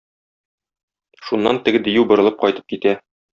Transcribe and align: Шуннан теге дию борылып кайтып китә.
Шуннан 1.27 1.61
теге 1.67 1.83
дию 1.89 2.07
борылып 2.13 2.41
кайтып 2.47 2.73
китә. 2.75 2.97